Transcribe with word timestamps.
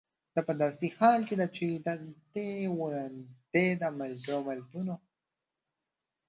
دا 0.33 0.41
په 0.47 0.53
داسې 0.61 0.85
حال 0.97 1.21
کې 1.27 1.35
ده 1.39 1.47
چې 1.55 1.67
تر 1.85 1.99
دې 2.33 2.49
وړاندې 2.79 3.65
د 3.81 3.83
ملګرو 3.99 4.39
ملتونو 4.47 4.95